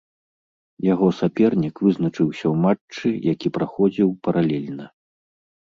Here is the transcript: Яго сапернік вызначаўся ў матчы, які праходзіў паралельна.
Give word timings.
Яго 0.93 1.09
сапернік 1.17 1.75
вызначаўся 1.87 2.45
ў 2.53 2.55
матчы, 2.65 3.09
які 3.33 3.47
праходзіў 3.59 4.09
паралельна. 4.27 4.85